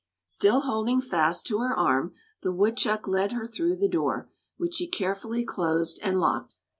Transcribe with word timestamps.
Still 0.25 0.61
holding 0.61 0.99
fast 0.99 1.45
to 1.45 1.59
her 1.59 1.77
arm, 1.77 2.15
the 2.41 2.51
woodchuck 2.51 3.07
led 3.07 3.33
her 3.33 3.45
through 3.45 3.75
the 3.75 3.87
door, 3.87 4.31
which 4.57 4.77
he 4.77 4.87
carefully 4.87 5.45
closed 5.45 5.99
and 6.01 6.19
locked. 6.19 6.55